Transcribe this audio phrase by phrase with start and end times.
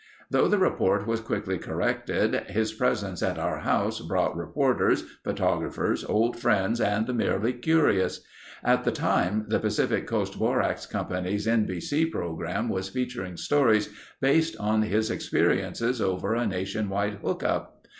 [0.31, 6.37] Though the report was quickly corrected, his presence at our house brought reporters, photographers, old
[6.39, 8.21] friends, and the merely curious.
[8.63, 12.07] At the time the Pacific Coast Borax Company's N.B.C.
[12.07, 17.83] program was featuring stories based on his experiences over a nation wide hook up.